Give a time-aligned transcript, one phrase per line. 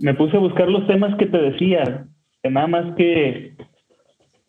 [0.00, 2.06] Me puse a buscar los temas que te decía,
[2.42, 3.54] nada más que,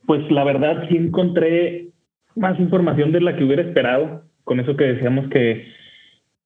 [0.06, 1.90] pues la verdad sí encontré
[2.36, 5.66] más información de la que hubiera esperado, con eso que decíamos que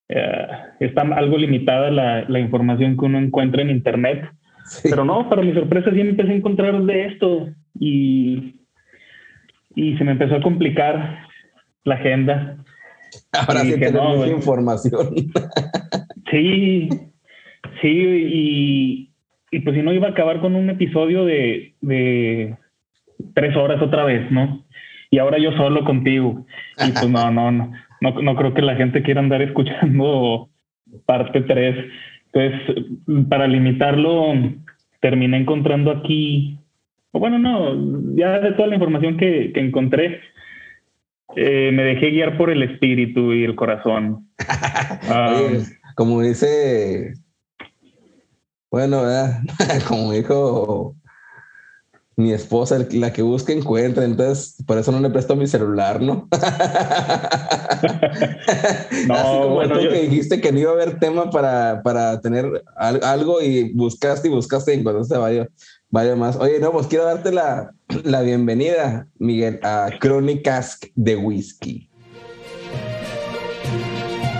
[0.09, 0.47] eh,
[0.79, 4.29] está algo limitada la, información que uno encuentra en Internet.
[4.83, 8.61] Pero no, para mi sorpresa sí empecé a encontrar de esto y,
[9.75, 11.19] y se me empezó a complicar
[11.83, 12.57] la agenda.
[13.31, 15.09] Ahora sí tenemos información.
[16.31, 16.89] Sí,
[17.81, 19.09] sí, y,
[19.51, 22.55] y, pues si no iba a acabar con un episodio de, de
[23.33, 24.65] tres horas otra vez, ¿no?
[25.09, 26.45] Y ahora yo solo contigo.
[26.77, 30.49] Y pues no, no, no, no, no creo que la gente quiera andar escuchando
[31.05, 31.85] parte 3.
[32.33, 32.85] Entonces,
[33.29, 34.33] para limitarlo,
[34.99, 36.59] terminé encontrando aquí,
[37.13, 40.19] bueno, no, ya de toda la información que, que encontré,
[41.35, 44.27] eh, me dejé guiar por el espíritu y el corazón.
[45.05, 45.63] Um,
[45.95, 47.13] como dice,
[48.75, 49.03] bueno,
[49.87, 50.97] como dijo
[52.17, 56.27] mi esposa, la que busca encuentra, entonces por eso no le presto mi celular, ¿no?
[59.07, 62.19] no, Así como bueno, tú que dijiste que no iba a haber tema para, para
[62.19, 65.47] tener algo y buscaste y buscaste y encontraste varios,
[65.89, 66.35] varios más.
[66.35, 71.89] Oye, no, pues quiero darte la, la bienvenida, Miguel, a Crónicas de Whisky.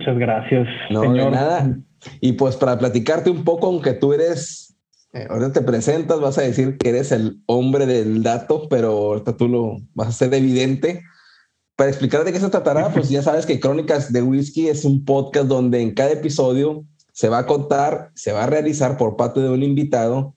[0.00, 0.66] Muchas gracias.
[0.88, 1.30] No, señor.
[1.30, 1.76] nada.
[2.22, 4.74] Y pues para platicarte un poco, aunque tú eres,
[5.12, 9.36] eh, ahora te presentas, vas a decir que eres el hombre del dato, pero ahorita
[9.36, 11.02] tú lo vas a hacer evidente.
[11.76, 15.04] Para explicar de qué se tratará, pues ya sabes que Crónicas de Whisky es un
[15.04, 19.40] podcast donde en cada episodio se va a contar, se va a realizar por parte
[19.40, 20.34] de un invitado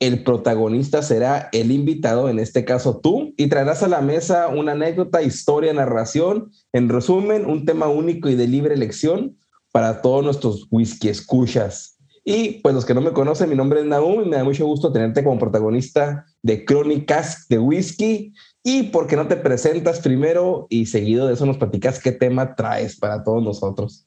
[0.00, 4.72] el protagonista será el invitado, en este caso tú, y traerás a la mesa una
[4.72, 9.36] anécdota, historia, narración, en resumen, un tema único y de libre elección
[9.72, 11.98] para todos nuestros whisky escuchas.
[12.24, 14.66] Y pues los que no me conocen, mi nombre es Naum y me da mucho
[14.66, 18.34] gusto tenerte como protagonista de Crónicas de Whisky.
[18.62, 22.54] y por qué no te presentas primero y seguido de eso nos platicas qué tema
[22.54, 24.06] traes para todos nosotros.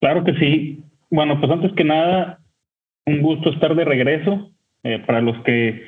[0.00, 0.82] Claro que sí.
[1.10, 2.40] Bueno, pues antes que nada,
[3.08, 4.50] un gusto estar de regreso.
[4.84, 5.82] Eh, para los que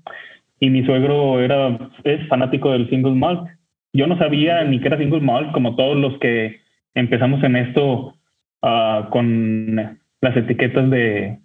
[0.60, 3.48] y mi suegro era, es fanático del single malt.
[3.98, 6.60] Yo no sabía ni que era single malt como todos los que
[6.94, 8.14] empezamos en esto
[9.10, 11.38] con las etiquetas de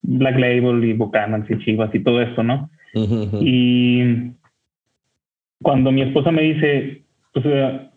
[0.00, 2.70] Black Label y Buchanan y Chivas y todo esto, ¿no?
[3.42, 4.32] Y
[5.60, 7.02] cuando mi esposa me dice,
[7.34, 7.90] pues, eh,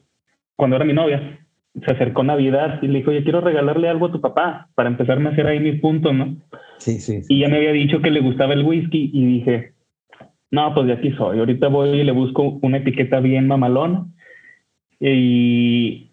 [0.57, 1.39] cuando era mi novia,
[1.73, 5.29] se acercó Navidad y le dijo, yo quiero regalarle algo a tu papá para empezarme
[5.29, 6.35] a hacer ahí mis puntos, ¿no?
[6.79, 9.70] Sí, sí, Y ya me había dicho que le gustaba el whisky y dije,
[10.51, 11.39] no, pues de aquí soy.
[11.39, 14.13] Ahorita voy y le busco una etiqueta bien mamalón.
[14.99, 16.11] Y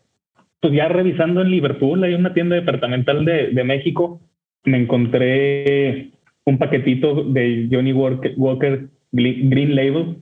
[0.61, 4.20] pues ya revisando en Liverpool, hay una tienda departamental de, de México,
[4.64, 6.11] me encontré
[6.44, 10.17] un paquetito de Johnny Walker, Green Label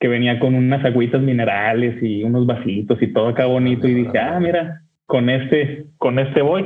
[0.00, 4.18] que venía con unas agüitas minerales y unos vasitos y todo acá bonito y dije,
[4.18, 6.64] ah, mira, con este, con este voy.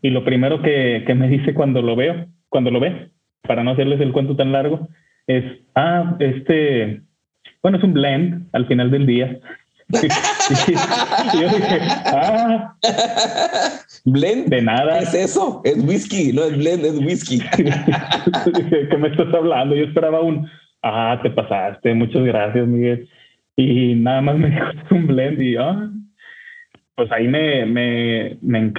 [0.00, 3.10] Y lo primero que, que me dice cuando lo veo, cuando lo ve,
[3.42, 4.88] para no hacerles el cuento tan largo,
[5.26, 7.02] es, ah, este,
[7.62, 9.38] bueno, es un blend al final del día.
[9.92, 12.74] y yo dije, ah,
[14.04, 14.48] blend.
[14.48, 15.00] De nada.
[15.00, 15.60] es eso?
[15.64, 17.40] Es whisky, no es blend, es whisky.
[17.56, 19.74] ¿Qué me estás hablando?
[19.76, 20.48] Yo esperaba un,
[20.82, 23.08] ah, te pasaste, muchas gracias, Miguel.
[23.56, 25.90] Y nada más me dijo un blend y, ah,
[26.94, 28.72] pues ahí me, me, me,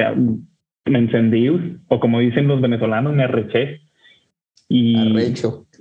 [0.86, 1.50] me encendí,
[1.88, 3.82] o como dicen los venezolanos, me arreché.
[4.70, 5.14] Y,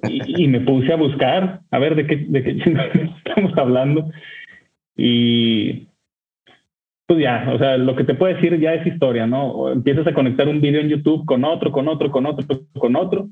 [0.09, 2.51] y, y, me puse a buscar, a ver de qué, de qué
[3.25, 4.11] estamos hablando.
[4.97, 5.89] Y
[7.07, 9.71] pues ya, o sea, lo que te puedo decir ya es historia, ¿no?
[9.71, 12.47] empiezas a conectar un video en YouTube con otro, con otro, con otro,
[12.79, 13.29] con otro.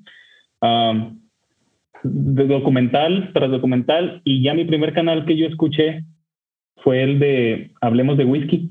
[2.02, 4.20] de documental tras documental.
[4.24, 6.04] Y ya mi primer canal que yo escuché
[6.76, 8.70] fue el de Hablemos de Whisky.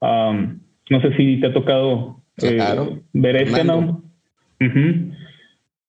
[0.00, 2.58] no sé si te ha tocado eh,
[3.12, 4.02] ver este, ¿no?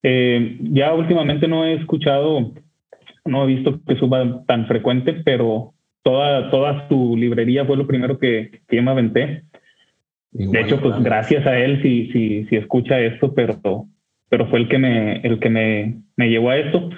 [0.04, 2.54] Eh, ya últimamente no he escuchado,
[3.26, 5.74] no he visto que suba tan frecuente, pero
[6.04, 9.44] toda, toda su librería fue lo primero que, que yo me aventé.
[10.32, 13.60] de hecho, pues gracias a él si, si, si escucha esto, pero,
[14.30, 16.90] pero fue el que me, el que me, me llevó a esto.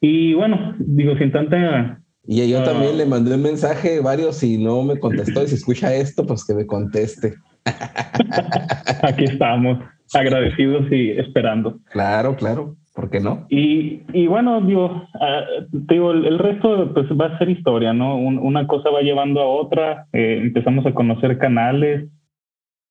[0.00, 2.00] Y bueno, digo, sin tanta...
[2.28, 5.44] Y yo también ah, le mandé un mensaje varios y no me contestó.
[5.44, 7.34] Y si escucha esto, pues que me conteste.
[9.02, 9.78] Aquí estamos,
[10.14, 11.78] agradecidos y esperando.
[11.90, 12.76] Claro, claro.
[12.94, 13.46] ¿Por qué no?
[13.50, 18.16] Y, y bueno, digo, ah, digo el, resto pues va a ser historia, ¿no?
[18.16, 22.08] una cosa va llevando a otra, eh, empezamos a conocer canales,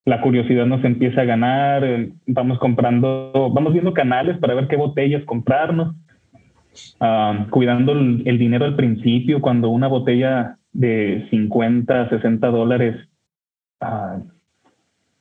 [0.05, 4.75] la curiosidad nos empieza a ganar, eh, vamos comprando, vamos viendo canales para ver qué
[4.75, 5.95] botellas comprarnos,
[7.00, 13.10] ah, cuidando el, dinero al principio, cuando una botella de 50, 60 dólares
[13.81, 14.22] uh,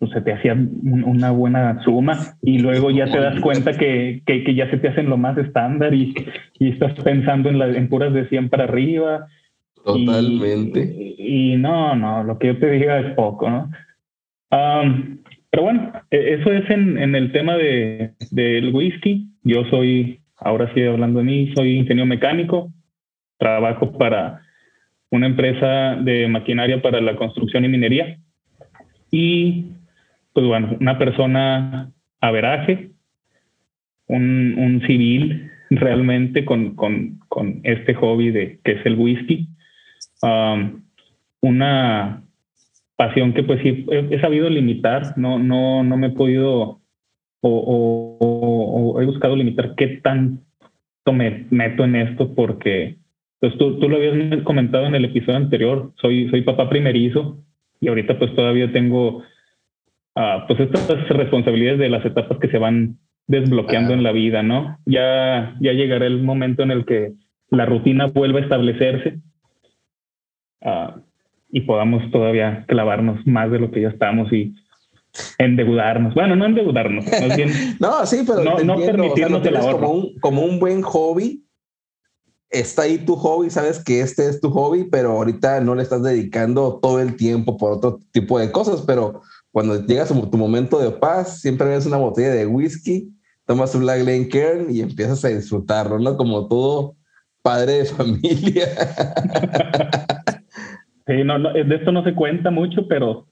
[0.04, 4.54] pues, se te hacía una buena suma y luego ya te das cuenta que, que,
[4.54, 6.14] ya se te hacen lo más estándar y,
[6.58, 9.26] y estás pensando en, las en puras de 100 para arriba.
[9.84, 11.14] Totalmente.
[11.18, 13.70] Y, no, no, lo que yo te diga es poco, ¿no?
[15.50, 19.26] pero bueno, e, eso es en, en el tema de, del whisky.
[19.42, 22.72] Yo soy, ahora sí hablando de mí, soy ingeniero mecánico,
[23.38, 24.42] trabajo para
[25.10, 28.18] una empresa de maquinaria para la construcción y minería.
[29.10, 29.74] Y
[30.34, 32.90] pues bueno, una persona a veraje,
[34.08, 39.48] un, un civil realmente con, con, con, este hobby de que es el whisky,
[40.22, 40.82] um,
[41.40, 42.22] una
[42.96, 46.80] pasión que pues sí he, sabido limitar, no, no, no me he podido
[47.40, 50.42] o, he buscado limitar qué tanto
[51.12, 52.96] me meto en esto porque
[53.40, 57.38] pues tú, tú lo habías comentado en el episodio anterior, soy, soy papá primerizo
[57.80, 59.22] y ahorita pues todavía tengo
[60.16, 64.78] ah, pues estas responsabilidades de las etapas que se van desbloqueando en la vida, ¿no?
[64.86, 67.12] Ya, ya llegará el momento en el que
[67.50, 69.20] la rutina vuelva a establecerse
[70.62, 70.96] ah,
[71.50, 74.54] y podamos todavía clavarnos más de lo que ya estamos y
[75.38, 76.14] endeudarnos.
[76.14, 77.50] Bueno, no endeudarnos, más bien.
[77.80, 79.78] no, sí, pero no, no permitirnos el ahorro.
[79.78, 81.40] Como un, como un buen hobby.
[82.50, 86.04] Está ahí tu hobby, sabes que este es tu hobby, pero ahorita no le estás
[86.04, 88.82] dedicando todo el tiempo por otro tipo de cosas.
[88.82, 89.22] Pero
[89.54, 93.08] cuando llegas a tu momento de paz, siempre ves una botella de whisky,
[93.46, 96.16] tomas un Black Kern y empiezas a disfrutarlo, ¿no?
[96.16, 96.96] Como todo
[97.40, 98.66] padre de familia.
[101.06, 103.28] sí, no, no, de esto no se cuenta mucho, pero,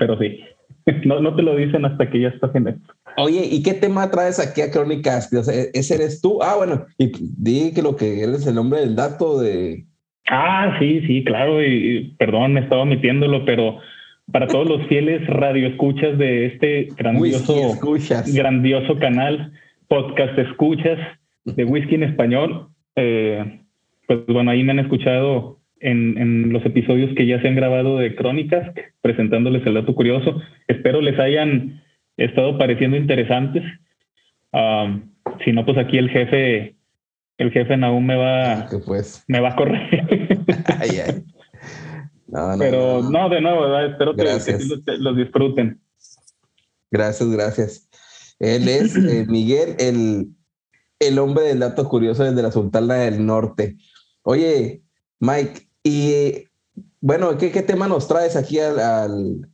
[0.00, 0.40] pero sí.
[1.04, 2.92] No, no te lo dicen hasta que ya estás en esto.
[3.16, 5.32] Oye, ¿y qué tema traes aquí a Crónicas?
[5.32, 6.42] ¿Ese eres tú?
[6.42, 9.86] Ah, bueno, y di que lo que eres el nombre del dato de...
[10.28, 13.78] Ah, sí, sí, claro, y, perdón, me estaba omitiéndolo, pero
[14.32, 17.78] para todos los fieles radioescuchas de este grandioso,
[18.34, 19.52] grandioso canal,
[19.88, 20.98] podcast escuchas
[21.44, 23.60] de whisky en español, eh,
[24.06, 28.14] pues bueno, ahí me han escuchado en, los episodios que ya se han grabado de
[28.14, 30.40] Crónicas, presentándoles el dato curioso.
[30.68, 31.82] Espero les hayan
[32.16, 33.64] estado pareciendo interesantes.
[35.44, 36.76] si no, pues aquí el jefe,
[37.38, 39.24] el jefe Naum me va, pues.
[39.28, 40.38] me va a correr.
[42.58, 44.24] Pero no, de nuevo, espero que,
[44.98, 45.80] los, disfruten.
[46.90, 47.88] Gracias, gracias.
[48.38, 50.28] Él es eh, Miguel, el,
[50.98, 53.76] el hombre del dato curioso desde la Sultana del Norte.
[54.22, 54.82] Oye,
[55.20, 56.48] Mike, y
[57.00, 59.50] bueno, ¿qué, tema nos traes aquí al,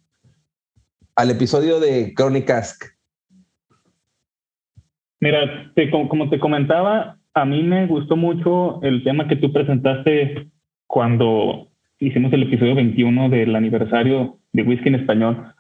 [1.17, 2.79] al, episodio de Crónicas?
[5.21, 10.49] Mira, como, te comentaba, a mí me gustó mucho el tema que tú presentaste
[10.87, 11.69] cuando
[12.01, 15.53] hicimos el episodio 21 del aniversario de Whisky en Español.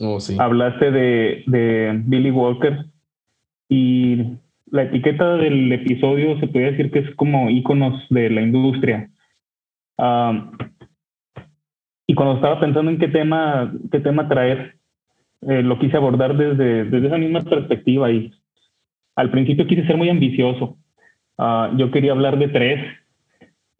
[0.00, 0.36] Oh, sí.
[0.38, 2.86] Hablaste de, de Billy Walker
[3.68, 4.24] y
[4.70, 9.10] la etiqueta del episodio se puede decir que es como íconos de la industria
[12.06, 14.76] y cuando estaba pensando en qué tema, qué tema traer,
[15.42, 18.32] eh, lo quise abordar desde, desde esa misma perspectiva y
[19.16, 20.78] al principio quise ser muy ambicioso.
[21.38, 22.80] Ah, yo quería hablar de tres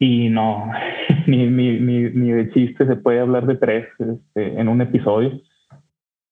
[0.01, 0.69] y no,
[1.27, 5.39] ni, ni, ni, de chiste se puede hablar de tres este, en un episodio.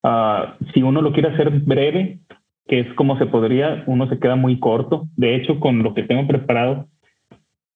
[0.04, 2.20] Ah, si uno lo quiere hacer breve,
[2.68, 5.08] que es como se podría, uno se queda muy corto.
[5.16, 6.88] De hecho, con lo que tengo preparado,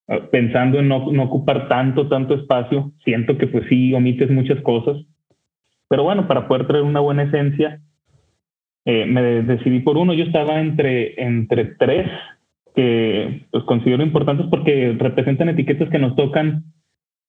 [0.08, 4.62] Ah, pensando en no, no, ocupar tanto, tanto espacio, siento que pues sí omites muchas
[4.62, 4.98] cosas.
[5.88, 7.80] Pero bueno, para poder traer una buena esencia,
[8.86, 10.14] eh, me decidí por uno.
[10.14, 12.10] Yo estaba entre, entre tres
[12.76, 16.64] que pues, considero importantes porque representan etiquetas que nos tocan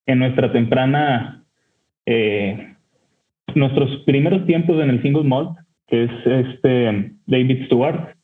[0.06, 1.44] en nuestra temprana,
[2.06, 2.74] eh,
[3.54, 8.14] nuestros primeros tiempos en el single malt, que es este David Stewart,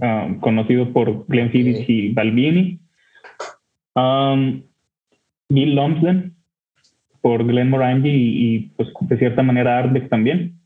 [0.00, 2.80] ah, conocido por Glenn Phillips y Balbini
[3.94, 4.62] Um,
[5.48, 6.36] Bill Lumsden
[7.20, 10.58] por Glenn Morangi y, pues de cierta manera Ardbeg también.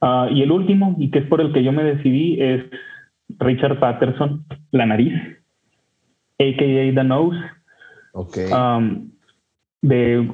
[0.00, 2.64] Uh, y el último, y que es por el que yo me decidí, es
[3.38, 5.14] Richard Patterson, La Nariz,
[6.38, 6.94] a.k.a.
[6.94, 7.38] The Nose,
[8.52, 9.10] um,
[9.82, 10.30] de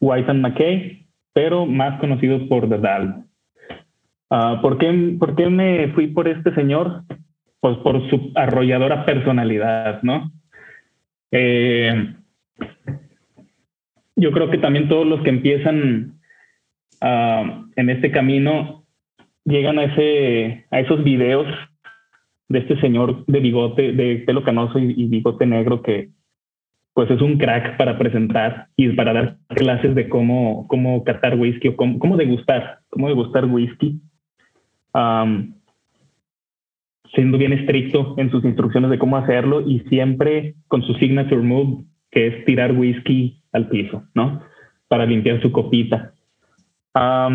[0.00, 3.24] White and McKay, pero más conocido por The Dal.
[4.30, 7.02] Uh, ¿por, qué, ¿Por qué me fui por este señor?
[7.60, 10.30] Pues por su arrolladora personalidad, ¿no?
[11.30, 12.14] Eh,
[14.16, 16.20] yo creo que también todos los que empiezan
[17.00, 18.84] ah, en este camino
[19.44, 21.46] llegan a, ese, a esos videos
[22.48, 26.10] de este señor de bigote, de pelo canoso y, bigote negro que
[26.92, 31.68] pues es un crack para presentar y para dar clases de cómo, cómo catar whisky
[31.68, 34.00] o cómo, cómo degustar, cómo degustar whisky
[37.14, 41.84] siendo bien estricto en sus instrucciones de cómo hacerlo y siempre con su signature move,
[42.10, 44.42] que es tirar whisky al piso, ¿no?
[44.88, 46.12] Para limpiar su copita.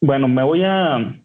[0.00, 1.19] bueno, me voy a,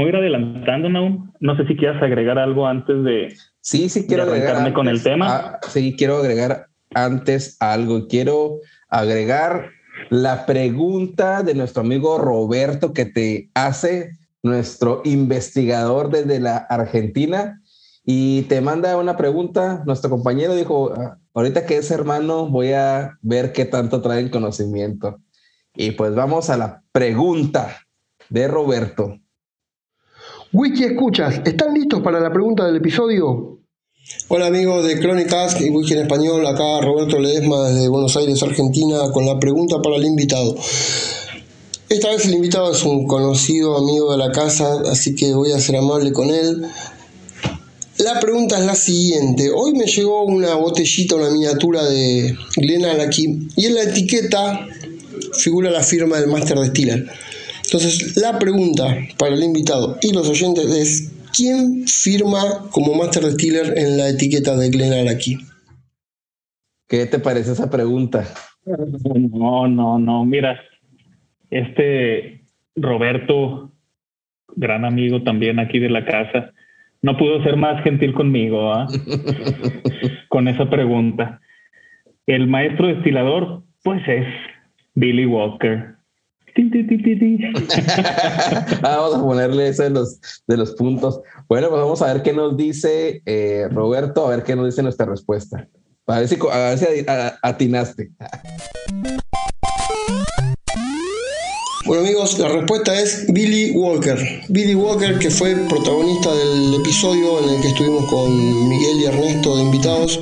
[0.00, 1.32] voy a ir adelantando, ¿no?
[1.40, 5.26] No sé si quieras agregar algo antes de, sí, sí quiero agregarme con el tema.
[5.28, 8.08] Ah, sí, quiero agregar antes algo.
[8.08, 9.70] Quiero agregar
[10.08, 17.60] la pregunta de nuestro amigo Roberto que te hace nuestro investigador desde la Argentina,
[18.04, 19.82] y te manda una pregunta.
[19.86, 25.20] Nuestro compañero dijo, ah, ahorita que es hermano, voy a ver qué tanto traen conocimiento.
[25.74, 27.76] Y pues vamos a la pregunta
[28.28, 29.18] de Roberto.
[30.52, 33.60] Wiki Escuchas, ¿están listos para la pregunta del episodio?
[34.26, 39.12] Hola amigos de Crónicas y Wiki en Español, acá Roberto Ledesma desde Buenos Aires, Argentina,
[39.12, 40.56] con la pregunta para el invitado.
[41.88, 45.60] Esta vez el invitado es un conocido amigo de la casa, así que voy a
[45.60, 46.66] ser amable con él.
[47.98, 49.52] La pregunta es la siguiente.
[49.54, 54.66] Hoy me llegó una botellita, una miniatura de Glenallachie y en la etiqueta
[55.34, 57.08] figura la firma del Master Distiller.
[57.72, 63.78] Entonces, la pregunta para el invitado y los oyentes es ¿quién firma como Master Distiller
[63.78, 65.38] en la etiqueta de Glenallachie?
[66.88, 68.24] ¿Qué te parece esa pregunta?
[68.66, 70.24] No, no, no.
[70.24, 70.60] Mira,
[71.50, 72.42] este
[72.74, 73.70] Roberto,
[74.56, 76.50] gran amigo también aquí de la casa,
[77.02, 78.88] no pudo ser más gentil conmigo ¿ah?
[80.28, 81.40] con esa pregunta.
[82.26, 84.26] El maestro destilador, pues es
[84.96, 85.99] Billy Walker.
[88.82, 91.20] vamos a ponerle eso de los, de los puntos.
[91.48, 94.82] Bueno, pues vamos a ver qué nos dice eh, Roberto, a ver qué nos dice
[94.82, 95.68] nuestra respuesta.
[96.06, 96.86] A ver si, a ver si
[97.42, 98.10] atinaste.
[101.86, 104.18] Bueno amigos, la respuesta es Billy Walker.
[104.48, 109.56] Billy Walker que fue protagonista del episodio en el que estuvimos con Miguel y Ernesto
[109.56, 110.20] de invitados.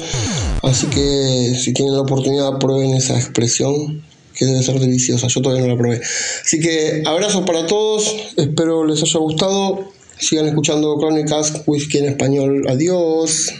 [0.62, 4.04] Así que si tienen la oportunidad prueben esa expresión
[4.38, 5.26] que debe ser deliciosa.
[5.26, 6.00] Yo todavía no la probé.
[6.42, 8.32] Así que abrazos para todos.
[8.36, 9.90] Espero les haya gustado.
[10.18, 12.64] Sigan escuchando Crónicas Whisky en español.
[12.68, 13.52] Adiós.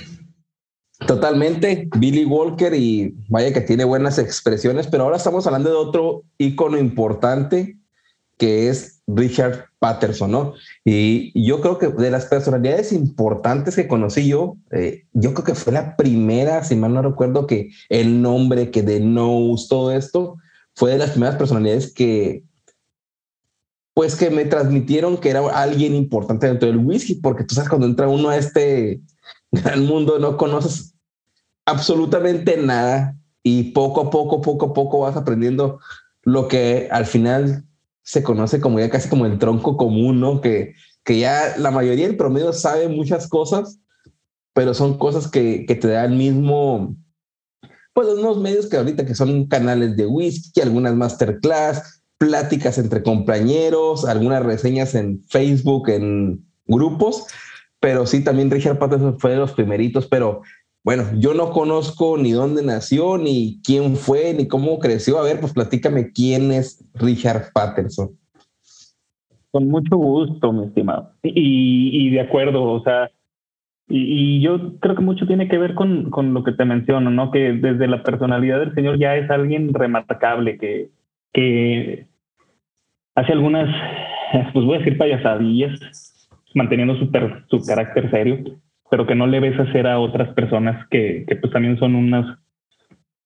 [1.07, 6.25] Totalmente, Billy Walker y vaya que tiene buenas expresiones, pero ahora estamos hablando de otro
[6.39, 7.79] icono importante
[8.37, 10.55] que es Richard Patterson, ¿no?
[10.85, 15.55] Y yo creo que de las personalidades importantes que conocí yo, eh, yo creo que
[15.55, 19.01] fue la primera, si mal no recuerdo, que el nombre, que de
[19.69, 20.37] todo esto,
[20.79, 22.45] fue de las primeras personalidades que,
[23.95, 27.89] pues que me transmitieron que era alguien importante dentro del whisky, porque tú sabes, cuando
[27.89, 29.01] entra uno a este
[29.51, 30.95] gran mundo, no conoces
[31.67, 35.81] absolutamente nada y poco a poco, poco a poco vas aprendiendo
[36.23, 37.65] lo que al final
[38.05, 40.41] se conoce como ya casi como el tronco común, ¿no?
[40.41, 43.81] Que, que ya la mayoría del promedio sabe muchas cosas,
[44.53, 46.95] pero son cosas que, que te da el mismo,
[47.99, 54.05] pues unos medios que ahorita que son canales de whisky, algunas masterclass, pláticas entre compañeros,
[54.05, 57.27] algunas reseñas en Facebook, en grupos,
[57.81, 60.43] pero sí, también Richard Patterson fue de los primeritos, pero
[60.85, 65.19] bueno, yo no conozco ni dónde nació, ni quién fue, ni cómo creció.
[65.19, 68.17] A ver, pues platícame quién es Richard Patterson.
[69.51, 71.15] Con mucho gusto, mi estimado.
[71.25, 73.11] Y, de acuerdo, o sea,
[73.89, 77.31] y, yo creo que mucho tiene que ver con, con, lo que te menciono, ¿no?
[77.31, 80.91] Que desde la personalidad del Señor ya es alguien remarcable, que,
[81.33, 82.07] que
[83.15, 83.69] hace algunas,
[84.53, 87.11] pues voy a decir payasadillas, manteniendo su,
[87.49, 88.39] su carácter serio,
[88.91, 92.39] pero que no le ves hacer a otras personas que, que pues también son unas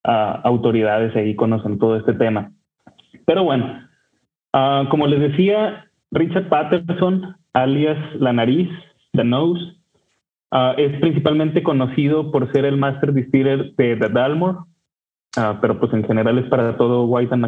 [0.04, 2.52] ah, autoridades e íconos en todo este tema.
[3.26, 3.80] Pero bueno,
[4.54, 8.68] uh, como les decía, Richard Patterson, alias La Nariz,
[9.12, 9.81] The Nose,
[10.52, 14.58] uh, es principalmente conocido por ser el master distiller de The Dalmore,
[15.60, 17.46] pero pues en general es para todo White and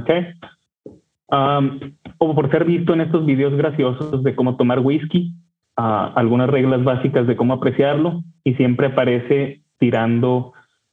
[2.19, 5.33] o por ser visto en estos videos graciosos de cómo tomar whisky,
[5.77, 10.53] algunas reglas básicas de cómo apreciarlo y siempre aparece tirando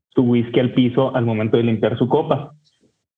[0.10, 2.54] su whisky al piso al momento de limpiar su copa.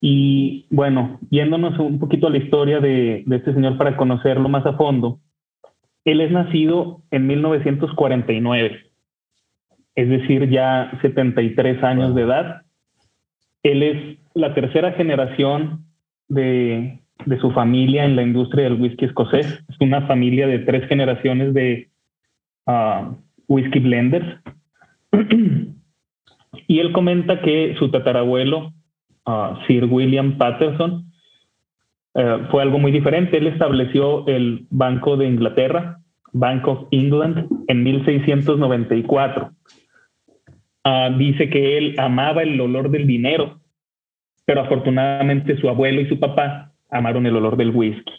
[0.01, 4.65] Y bueno, yéndonos un poquito a la historia de, de este señor para conocerlo más
[4.65, 5.19] a fondo,
[6.05, 8.91] él es nacido en 1949,
[9.95, 12.61] es decir, ya 73 años de edad.
[13.63, 15.85] Él es la tercera generación
[16.27, 16.99] de,
[17.39, 19.63] su familia en la industria del whisky escocés.
[19.69, 21.89] Es una familia de tres generaciones de
[22.65, 23.15] uh,
[23.47, 24.25] whisky blenders.
[26.67, 28.73] y él comenta que su tatarabuelo,
[29.25, 31.12] uh, Sir William Patterson,
[32.15, 33.37] uh, fue algo muy diferente.
[33.37, 35.99] Él estableció el Banco de Inglaterra,
[36.31, 39.51] Bank of England, en 1694.
[41.17, 43.59] dice que él amaba el olor del dinero,
[44.45, 48.13] pero afortunadamente su abuelo y su papá amaron el olor del whisky.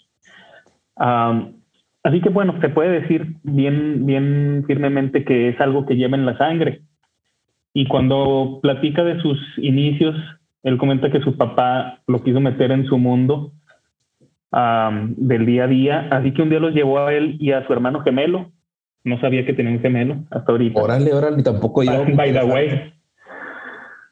[0.96, 6.26] así que bueno, se puede decir bien, bien firmemente que es algo que lleva en
[6.26, 6.82] la sangre.
[7.72, 10.14] Y cuando platica de sus inicios,
[10.62, 13.52] él comenta que su papá lo quiso meter en su mundo
[15.16, 17.72] del día a día, así que un día los llevó a él y a su
[17.72, 18.52] hermano gemelo.
[19.02, 20.80] No sabía que tenía un gemelo hasta ahorita.
[20.80, 22.04] Órale, órale, tampoco yo.
[22.14, 22.94] By the way,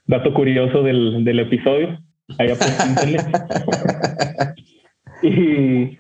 [0.07, 1.99] dato curioso del, del episodio.
[2.39, 2.49] Ahí
[5.23, 5.99] y,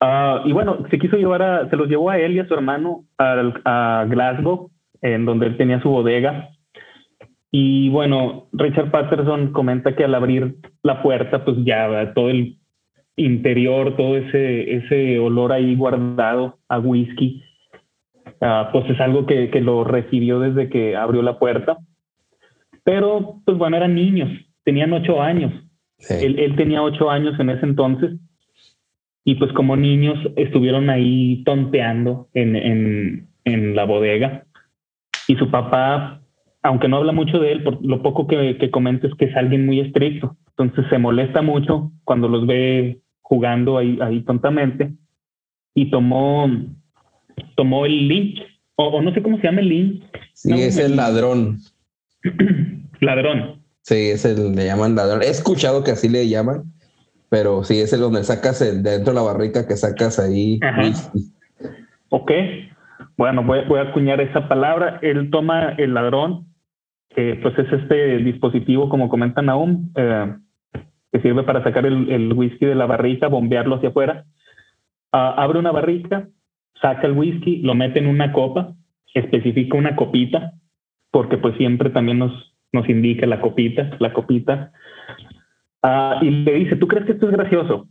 [0.00, 2.54] uh, y bueno, se quiso llevar a, se los llevó a él y a su
[2.54, 4.70] hermano a, a Glasgow,
[5.02, 6.50] en donde él tenía su bodega.
[7.50, 12.58] Y bueno, Richard Patterson comenta que al abrir la puerta, pues ya todo el
[13.16, 17.42] interior, todo ese, ese olor ahí guardado a whisky,
[18.40, 21.78] ah, pues es algo que, que, lo recibió desde que abrió la puerta.
[22.84, 24.30] Pero, pues bueno, eran niños,
[24.64, 25.52] tenían ocho años.
[26.10, 28.12] Él, él, tenía ocho años en ese entonces.
[29.24, 34.44] Y pues como niños estuvieron ahí tonteando en, en, en la bodega.
[35.26, 36.20] Y su papá,
[36.62, 39.36] aunque no habla mucho de él, por lo poco que, que comenta es que es
[39.36, 40.36] alguien muy estricto.
[40.50, 44.92] Entonces se molesta mucho cuando los ve jugando ahí, ahí tontamente
[45.74, 46.48] y tomó,
[47.56, 48.38] tomó el link,
[48.76, 50.04] o, no sé cómo se llama el link.
[50.32, 51.58] Sí, es el ladrón.
[53.00, 53.62] ladrón.
[53.82, 55.22] Sí, es el, le llaman ladrón.
[55.22, 56.72] He escuchado que así le llaman,
[57.28, 60.60] pero sí, es el donde sacas el, dentro de la barrica que sacas ahí.
[62.10, 62.30] Ok,
[63.16, 65.00] bueno, voy, voy, a acuñar esa palabra.
[65.02, 66.46] Él toma el ladrón,
[67.10, 70.36] que pues es este dispositivo, como comentan aún, eh,
[71.16, 74.24] que sirve para sacar el, whisky de la barrica, bombearlo hacia afuera.
[75.12, 76.28] Ah, abre una barrica,
[76.80, 78.74] saca el whisky, lo mete en una copa,
[79.14, 80.52] especifica una copita,
[81.10, 84.72] porque pues siempre también nos, nos indica la copita, la copita.
[85.82, 87.88] Ah, y le dice, ¿tú crees que esto es gracioso?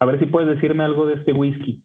[0.00, 1.84] A ver si puedes decirme algo de este whisky.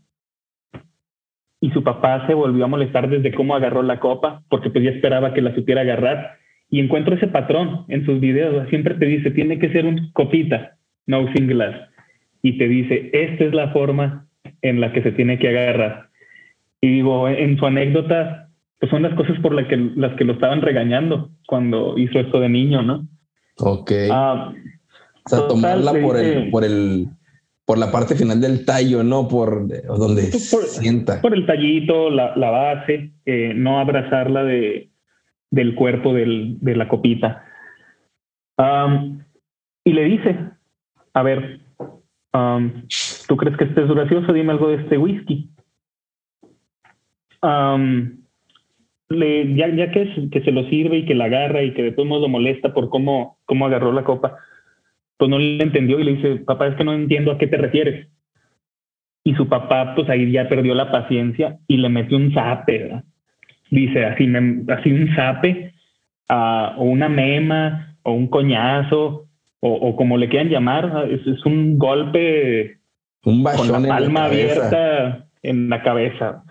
[1.62, 4.91] Y su papá se volvió a molestar desde cómo agarró la copa, porque pues ya
[4.91, 6.38] esperaba que la supiera agarrar
[6.73, 8.67] y encuentro ese patrón en sus videos.
[8.69, 11.88] Siempre te dice, tiene que ser un copita, no single
[12.41, 14.25] Y te dice, esta es la forma
[14.63, 16.09] en la que se tiene que agarrar.
[16.81, 20.33] Y digo, en su anécdota, pues son las cosas por las que, las que lo
[20.33, 23.07] estaban regañando cuando hizo esto de niño, ¿no?
[23.59, 23.91] Ok.
[24.09, 24.51] Ah,
[25.25, 27.05] o sea, tomarla por, el, por el,
[27.65, 31.21] por la parte final del tallo, no por donde por, sienta.
[31.21, 34.89] Por el tallito, la, la base, eh, no abrazarla de,
[35.54, 37.46] del cuerpo de la copita.
[39.84, 40.39] y le dice,
[41.13, 41.60] a ver,
[43.28, 44.34] ¿tú crees que este es gracioso?
[44.34, 45.52] Dime algo de este whisky.
[49.10, 52.24] le, ya, que, se lo sirve y que la agarra y que de todos modos
[52.24, 54.36] lo molesta por cómo, cómo agarró la copa,
[55.18, 57.58] pues no le entendió y le dice, papá, es que no entiendo a qué te
[57.58, 58.10] refieres.
[59.24, 63.04] Y su papá, pues ahí ya perdió la paciencia y le metió un zape, ¿verdad?
[63.73, 64.31] Dice así,
[64.69, 65.73] así un zape
[66.29, 69.27] uh, o una mema o un coñazo
[69.59, 72.77] o, o como le quieran llamar, es, es un golpe
[73.23, 76.43] un con la palma abierta en la cabeza.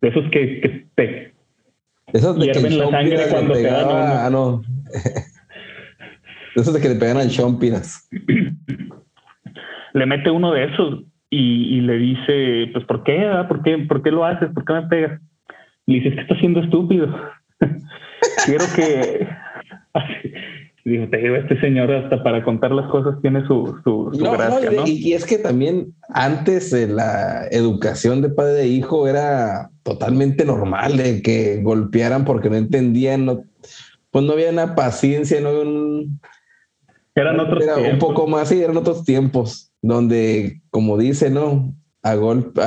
[0.00, 1.32] De esos que, que te
[2.12, 4.62] esos de hierven la sangre cuando te dan Ah, no.
[6.56, 8.08] esos de que le pegan al Chompiras.
[9.92, 13.26] Le mete uno de esos y, y, le dice, pues, ¿por qué?
[13.26, 13.48] Ah?
[13.48, 13.78] ¿Por qué?
[13.78, 14.50] ¿Por qué lo haces?
[14.52, 15.20] ¿Por qué me pegas?
[15.86, 17.08] Le dices que está siendo estúpido.
[18.46, 19.26] Quiero que.
[20.84, 24.86] Digo, te digo, este señor hasta para contar las cosas tiene su, su, gracia, no,
[24.86, 30.96] Y, es que también antes de la educación de padre e hijo era totalmente normal
[30.96, 33.42] de que golpearan porque no entendían, no,
[34.12, 36.20] pues no había una paciencia, no había un...
[37.16, 41.74] Eran otros era un poco más, sí, eran otros tiempos donde, como dice, ¿no?
[42.02, 42.60] A golpe,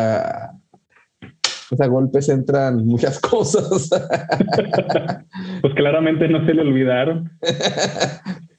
[1.80, 3.90] pues a golpes entran muchas cosas.
[5.62, 7.30] pues claramente no se le olvidaron.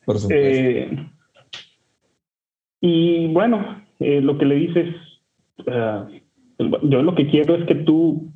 [0.05, 0.35] Por supuesto.
[0.35, 1.09] Eh,
[2.81, 4.95] y bueno, eh, lo que le dices,
[5.67, 6.09] uh,
[6.83, 8.33] yo lo que quiero es que tú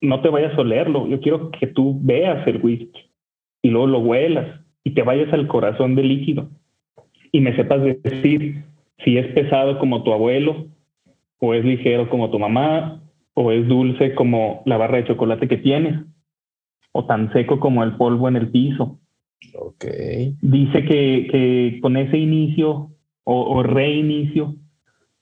[0.00, 3.10] no te vayas a olerlo, yo quiero que tú veas el whisky
[3.62, 6.50] y luego lo huelas y te vayas al corazón del líquido
[7.32, 8.64] y me sepas decir
[9.04, 10.66] si es pesado como tu abuelo
[11.38, 13.03] o es ligero como tu mamá
[13.34, 16.00] o es dulce como la barra de chocolate que tienes,
[16.92, 18.98] o tan seco como el polvo en el piso.
[19.58, 19.84] Ok.
[20.40, 22.90] Dice que, que con ese inicio
[23.24, 24.54] o, reinicio,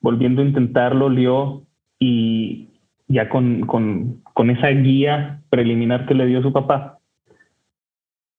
[0.01, 1.63] volviendo a intentarlo, lió
[1.99, 2.69] y
[3.07, 6.99] ya con, con, con, esa guía preliminar que le dio su papá,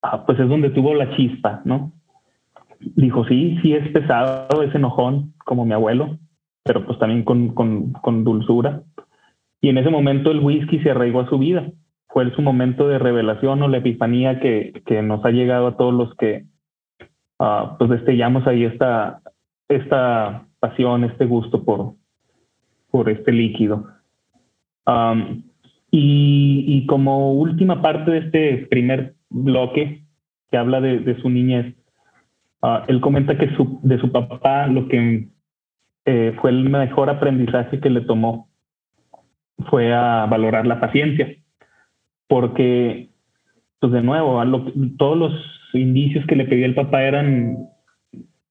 [0.01, 1.93] ah, pues es donde tuvo la chispa, ¿no?
[2.79, 6.17] Dijo, sí, sí es pesado, es enojón, como mi abuelo,
[6.63, 8.83] pero pues también con, con, con dulzura.
[9.63, 11.71] Y en ese momento el whisky se arraigó a su vida.
[12.09, 15.93] Fue su momento de revelación o la epifanía que, que nos ha llegado a todos
[15.93, 16.43] los que
[17.39, 19.21] uh, pues destellamos ahí esta,
[19.69, 21.93] esta pasión, este gusto por,
[22.91, 23.87] por este líquido.
[24.85, 25.43] Um,
[25.89, 30.03] y, como última parte de este primer bloque
[30.51, 31.73] que habla de, de su niñez,
[32.63, 35.29] uh, él comenta que su, de su papá lo que
[36.03, 38.49] eh, fue el mejor aprendizaje que le tomó
[39.69, 41.35] fue a valorar la paciencia,
[42.27, 43.09] porque,
[43.79, 44.41] pues de nuevo,
[44.97, 45.33] todos los
[45.73, 47.67] indicios que le pedía el papá eran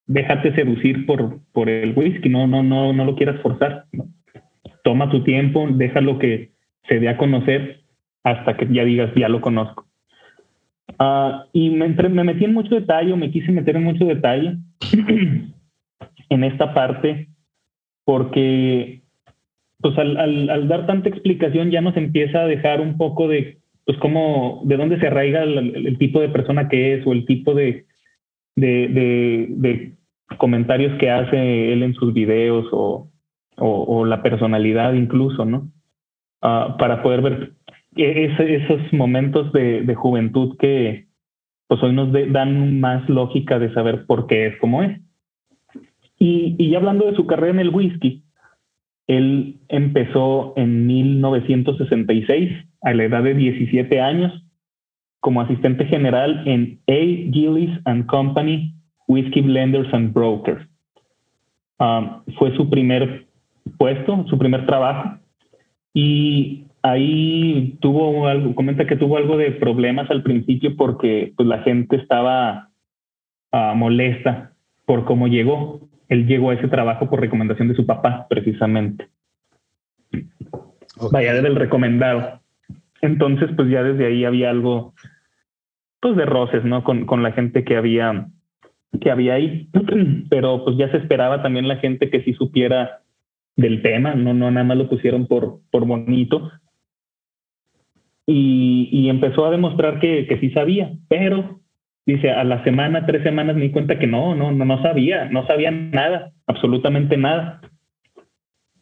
[0.06, 3.86] déjate seducir por, por el whisky, no, no, no, no lo quieras forzar.
[4.84, 6.52] Toma tu tiempo, déjalo que
[6.88, 7.80] se dé a conocer
[8.24, 9.86] hasta que ya digas, ya lo conozco.
[10.98, 14.56] Ah, y me, me metí en mucho detalle, me quise meter en mucho detalle
[16.28, 17.28] en esta parte,
[18.04, 19.01] porque
[19.82, 24.62] pues al, dar tanta explicación ya nos empieza a dejar un poco de, pues cómo,
[24.64, 27.86] de dónde se arraiga el, tipo de persona que es o el tipo de,
[28.54, 29.92] de, de,
[30.38, 33.10] comentarios que hace él en sus videos o,
[33.56, 35.70] o, la personalidad incluso, ¿no?
[36.40, 37.52] Ah, para poder ver
[37.96, 41.06] esos momentos de, juventud que
[41.66, 45.00] pues hoy nos dan más lógica de saber por qué es como es.
[46.18, 48.22] Y, y hablando de su carrera en el whisky,
[49.06, 52.50] él empezó en 1966
[52.82, 54.32] a la edad de 17 años
[55.20, 57.32] como asistente general en A.
[57.32, 58.74] Gillis and Company
[59.06, 60.66] Whiskey Blenders and Brokers.
[61.78, 63.26] Um, fue su primer
[63.78, 65.18] puesto, su primer trabajo.
[65.94, 71.58] Y ahí tuvo algo, comenta que tuvo algo de problemas al principio porque pues, la
[71.62, 72.70] gente estaba
[73.52, 74.52] uh, molesta
[74.86, 75.88] por cómo llegó.
[76.08, 79.08] Él llegó a ese trabajo por recomendación de su papá, precisamente.
[81.10, 82.40] Vaya, del recomendado.
[83.00, 84.94] Entonces, pues ya desde ahí había algo,
[86.00, 86.84] pues de roces, ¿no?
[86.84, 88.28] Con, con la gente que había,
[89.00, 89.68] que había ahí.
[90.30, 93.00] Pero pues ya se esperaba también la gente que sí supiera
[93.56, 96.50] del tema, no, no nada más lo pusieron por, por bonito.
[98.26, 101.61] Y, y empezó a demostrar que, que sí sabía, pero
[102.06, 105.26] dice, a la semana, tres semanas me di cuenta que no, no, no, no sabía,
[105.26, 107.60] no sabía nada, absolutamente nada.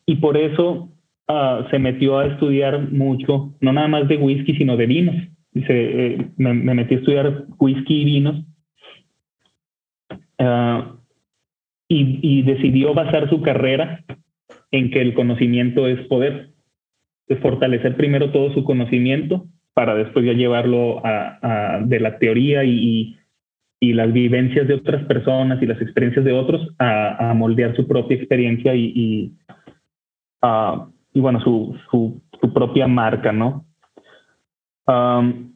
[0.06, 0.90] Y por eso
[1.33, 5.14] Ah, se metió a estudiar mucho, no nada más de whisky, sino de vinos.
[5.52, 8.44] Dice, eh, me, metí a estudiar whisky y vinos.
[10.38, 10.96] Ah,
[11.87, 14.04] y, decidió basar su carrera
[14.72, 16.50] en que el conocimiento es poder.
[17.28, 19.46] Es fortalecer primero todo su conocimiento
[19.80, 23.16] para después ya llevarlo a, de la teoría y,
[23.80, 28.18] y, las vivencias de otras personas y las experiencias de otros a, moldear su propia
[28.18, 29.32] experiencia y, y
[31.14, 32.20] y bueno, su, su,
[32.52, 33.64] propia marca, ¿no?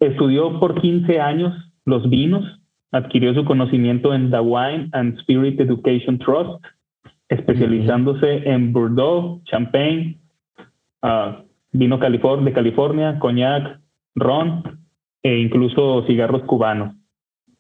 [0.01, 1.53] estudió por 15 años
[1.85, 2.45] los vinos,
[2.93, 6.65] adquirió su conocimiento en The Wine and Spirit Education Trust,
[7.29, 10.19] especializándose en Bordeaux, Champagne,
[11.03, 13.84] uh, vino de California, coñac,
[14.15, 14.85] ron
[15.23, 16.95] e incluso cigarros cubanos.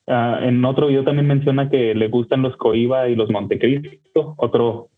[0.06, 4.90] Ah, en otro video también menciona que le gustan los Coiba y los Montecristo, otro,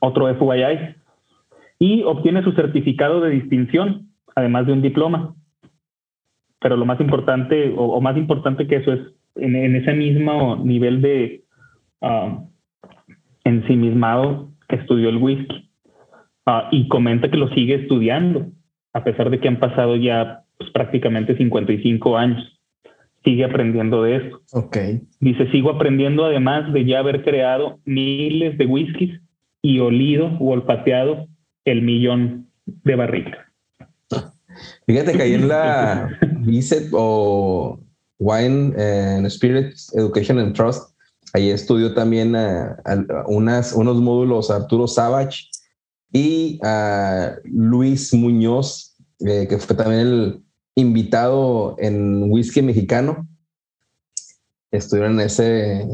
[0.00, 0.96] otro FYI
[1.78, 5.34] y obtiene su certificado de distinción, además de un diploma.
[6.60, 9.00] Pero lo más importante, o, más importante que eso es,
[9.36, 11.44] en, ese mismo nivel de
[12.00, 12.48] uh,
[13.44, 15.70] ensimismado, estudió el whisky.
[16.46, 18.46] Ah, y comenta que lo sigue estudiando,
[18.92, 22.52] a pesar de que han pasado ya pues, prácticamente 55 años.
[23.24, 24.40] Sigue aprendiendo de esto.
[24.52, 25.02] Okay.
[25.20, 29.20] Dice, sigo aprendiendo además de ya haber creado miles de whiskies
[29.62, 31.26] y olido o olfateado
[31.64, 33.38] el millón de barricas.
[34.86, 36.08] Fíjate que ahí en la
[36.40, 37.80] VICET o
[38.18, 40.94] Wine and Spirits Education and Trust,
[41.34, 42.76] ahí estudió también a,
[43.26, 45.48] unas, unos módulos a Arturo Savage
[46.12, 50.42] y a Luis Muñoz, eh, que fue también el
[50.76, 53.26] invitado en Whisky Mexicano.
[54.70, 55.86] Estuvieron en ese,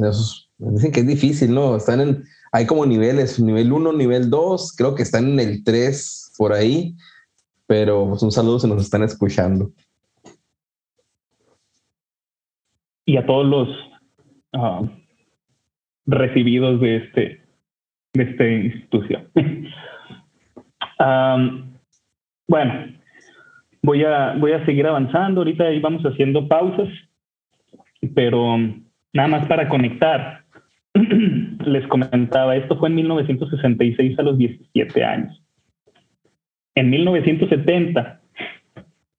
[0.59, 1.77] dicen que es difícil, ¿no?
[1.77, 6.35] Están en, hay como niveles, nivel 1, nivel 2, creo que están en el 3
[6.37, 6.95] por ahí,
[7.66, 9.71] pero pues un saludo si nos están escuchando.
[13.07, 13.68] Y a todos los
[14.53, 14.83] ah,
[16.07, 17.42] recibidos de este
[18.14, 19.31] de esta institución.
[22.49, 23.02] bueno,
[23.83, 25.40] voy a, voy a seguir avanzando.
[25.40, 26.88] Ahorita ahí vamos haciendo pausas,
[28.14, 28.59] pero
[29.12, 30.42] nada más para conectar
[31.66, 35.42] les comentaba, esto fue en 1966 a los 17 años.
[36.75, 38.21] En 1970,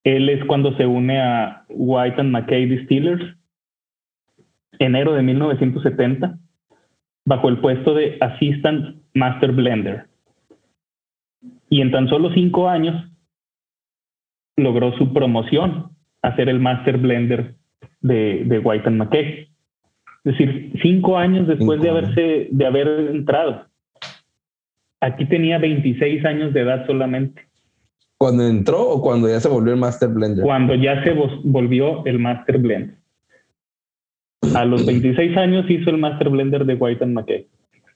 [0.03, 3.23] él es cuando se une a White and McKay Distillers,
[4.79, 6.37] enero de 1970,
[7.25, 10.07] bajo el puesto de Assistant Master Blender.
[11.69, 13.12] Y en tan solo cinco años
[14.57, 15.89] logró su promoción
[16.21, 17.55] a ser el Master Blender
[18.01, 19.49] de, de White and McKay.
[20.23, 23.65] Es decir, cinco años después de haberse, de haber entrado.
[25.01, 27.41] Aquí tenía 26 años de edad solamente.
[28.17, 30.45] ¿Cuando entró o cuando ya se volvió el Master Blender?
[30.45, 31.11] Cuando ya se
[31.43, 32.95] volvió el Master Blender.
[34.55, 37.47] A los 26 años hizo el Master Blender de White and McKay.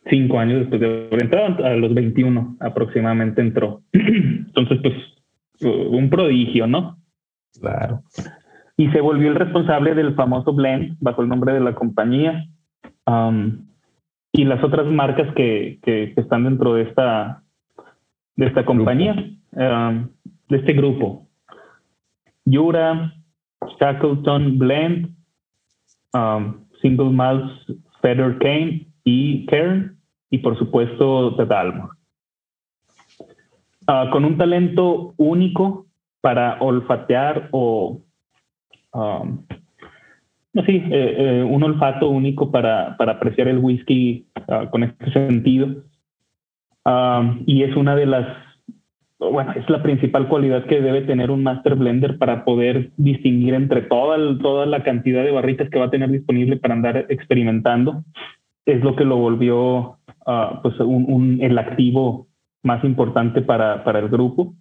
[0.10, 3.82] Cinco años después de haber entrado, a los 21 aproximadamente entró.
[3.94, 4.94] Entonces, pues,
[5.62, 6.98] un prodigio, ¿no?
[7.60, 8.02] Claro.
[8.76, 12.46] Y se volvió el responsable del famoso blend bajo el nombre de la compañía.
[13.06, 13.68] Um,
[14.32, 17.44] y las otras marcas que, que, están dentro de esta,
[18.36, 19.14] de esta compañía,
[19.52, 20.10] um,
[20.50, 21.28] de este grupo.
[22.46, 23.14] Yura,
[23.80, 25.16] Shackleton Blend,
[26.14, 27.52] um, Single Malt
[28.02, 29.98] Feather Cane y Kern,
[30.30, 31.97] y por supuesto The Dalmor.
[33.90, 35.86] Uh, con un talento único
[36.20, 38.02] para olfatear o
[38.94, 39.46] um,
[40.66, 45.84] sí, eh, eh, un olfato único para, para apreciar el whisky uh, con este sentido.
[46.84, 48.28] Um, y es una de las
[49.20, 53.82] bueno, es la principal cualidad que debe tener un master blender para poder distinguir entre
[53.84, 58.04] toda, toda la cantidad de barritas que va a tener disponible para andar experimentando.
[58.66, 62.27] Es lo que lo volvió uh, pues un, el activo
[62.64, 64.54] más importante para, para, el grupo.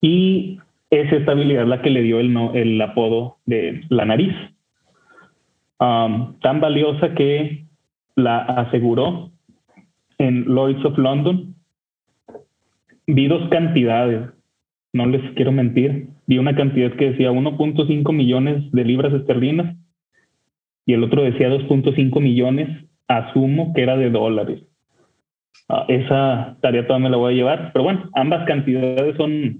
[0.00, 0.58] Y
[0.90, 4.34] es esta habilidad la que le dio el, el apodo de la nariz.
[5.78, 7.66] Um, tan valiosa que
[8.14, 9.30] la aseguró
[10.18, 11.52] en Lloyds of London
[13.06, 14.30] vi dos cantidades,
[14.92, 16.08] no les quiero mentir.
[16.26, 19.76] Vi una cantidad que decía 1.5 millones de libras esterlinas
[20.86, 22.68] y el otro decía 2.5 millones,
[23.08, 24.62] asumo que era de dólares.
[25.68, 29.58] Ah, esa tarea todavía me la voy a llevar, pero bueno, ambas cantidades son,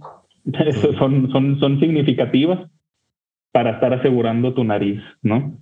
[0.98, 2.68] son, son, son significativas
[3.52, 5.59] para estar asegurando tu nariz, ¿no?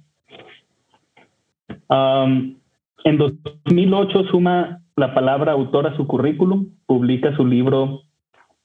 [1.93, 8.03] en 2008 suma la palabra autor a su currículum, publica su libro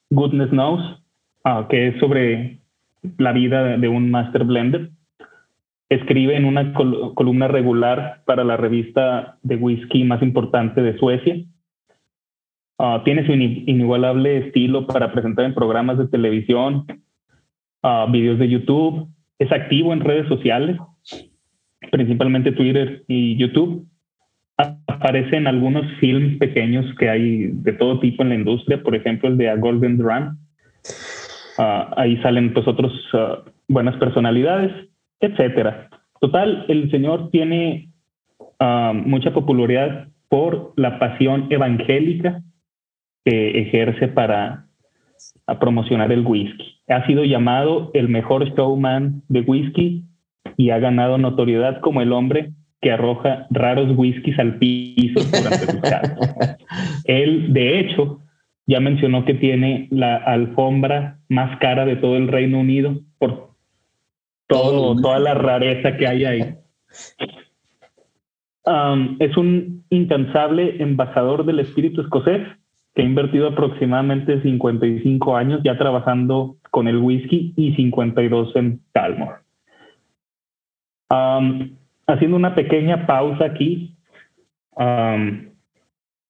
[0.10, 1.04] Goodness Knows,
[1.44, 2.60] ah, que es sobre
[3.18, 4.92] la vida de un master blender.
[5.90, 11.36] Escribe en una columna regular para la revista de whisky más importante de Suecia.
[12.78, 16.86] Ah, tiene su inigualable estilo para presentar en programas de televisión,
[17.84, 19.08] uh, videos de YouTube.
[19.40, 20.78] Es activo en redes sociales,
[21.92, 23.88] principalmente Twitter y YouTube
[24.58, 29.30] aparece en algunos films pequeños que hay de todo tipo en la industria, por ejemplo
[29.30, 30.38] el de A Golden Run.
[31.58, 32.94] Ah, ahí salen pues otros
[33.70, 34.72] buenas personalidades,
[35.22, 35.90] etcétera.
[36.20, 37.90] Total, el señor tiene
[39.06, 42.42] mucha popularidad por la pasión evangélica
[43.26, 44.68] que ejerce para
[45.60, 46.80] promocionar el whisky.
[46.88, 50.06] Ha sido llamado el mejor showman de whisky
[50.58, 55.82] y ha ganado notoriedad como el hombre que arroja raros whiskies al piso durante sus
[57.06, 58.22] Él, de hecho,
[58.68, 63.56] ya mencionó que tiene la alfombra más cara de todo el Reino Unido por
[64.48, 66.56] todo, toda la rareza que hay ahí.
[68.66, 72.42] Um, es un incansable embajador del espíritu escocés
[72.96, 79.44] que ha invertido aproximadamente 55 años ya trabajando con el whisky y 52 en Talmor.
[81.10, 81.76] Um,
[82.08, 83.98] haciendo una pequeña pausa aquí,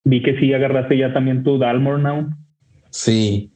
[0.03, 2.29] vi que sí agarraste ya también tu Dalmor Now.
[2.89, 3.51] Sí.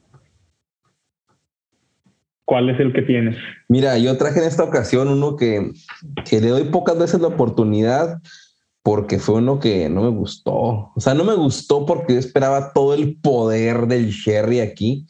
[2.45, 3.37] ¿Cuál es el que tienes?
[3.67, 5.71] Mira, yo traje en esta ocasión uno que,
[6.29, 8.21] que le doy pocas veces la oportunidad
[8.83, 10.91] porque fue uno que no me gustó.
[10.95, 15.05] O sea, no me gustó porque yo esperaba todo el poder del Sherry aquí.